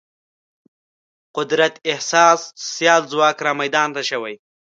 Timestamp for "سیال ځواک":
2.73-3.37